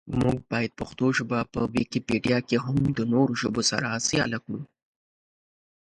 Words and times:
مونږ 0.19 0.37
باید 0.51 0.77
پښتو 0.79 1.05
ژبه 1.17 1.39
په 1.53 1.59
ویکیپېډیا 1.73 2.37
کې 2.47 2.57
هم 2.65 2.77
د 2.97 2.99
نورو 3.13 3.33
ژبو 3.41 3.61
سره 3.71 3.87
سیاله 4.07 4.39
کړو. 4.45 4.61